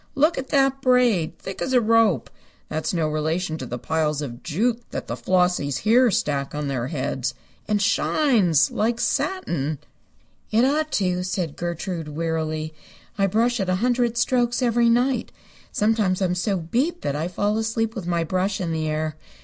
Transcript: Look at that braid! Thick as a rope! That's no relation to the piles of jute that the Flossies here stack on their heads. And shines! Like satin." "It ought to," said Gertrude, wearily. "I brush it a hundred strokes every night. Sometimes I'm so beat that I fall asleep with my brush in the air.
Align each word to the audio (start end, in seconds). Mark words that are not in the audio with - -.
Look 0.15 0.35
at 0.39 0.49
that 0.49 0.81
braid! 0.81 1.37
Thick 1.37 1.61
as 1.61 1.73
a 1.73 1.79
rope! 1.79 2.31
That's 2.69 2.91
no 2.91 3.07
relation 3.07 3.59
to 3.59 3.67
the 3.67 3.77
piles 3.77 4.23
of 4.23 4.41
jute 4.41 4.81
that 4.89 5.05
the 5.05 5.15
Flossies 5.15 5.81
here 5.85 6.09
stack 6.09 6.55
on 6.55 6.67
their 6.67 6.87
heads. 6.87 7.35
And 7.67 7.79
shines! 7.79 8.71
Like 8.71 8.99
satin." 8.99 9.77
"It 10.49 10.65
ought 10.65 10.91
to," 10.93 11.21
said 11.21 11.55
Gertrude, 11.55 12.07
wearily. 12.07 12.73
"I 13.19 13.27
brush 13.27 13.59
it 13.59 13.69
a 13.69 13.75
hundred 13.75 14.17
strokes 14.17 14.63
every 14.63 14.89
night. 14.89 15.31
Sometimes 15.71 16.19
I'm 16.19 16.33
so 16.33 16.57
beat 16.57 17.03
that 17.03 17.15
I 17.15 17.27
fall 17.27 17.59
asleep 17.59 17.93
with 17.93 18.07
my 18.07 18.23
brush 18.23 18.59
in 18.59 18.71
the 18.71 18.87
air. 18.87 19.15